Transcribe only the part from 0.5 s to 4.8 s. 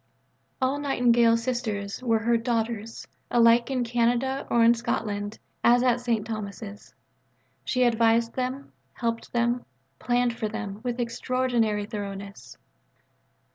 All Nightingale Sisters were her "daughters," alike in Canada or in